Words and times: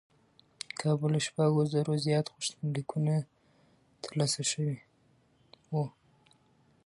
کابو 0.79 1.07
له 1.13 1.19
شپږ 1.27 1.51
زرو 1.73 1.93
زیات 2.05 2.25
غوښتنلیکونه 2.33 3.13
ترلاسه 4.03 4.41
شوي 4.51 4.77
و. 5.71 5.75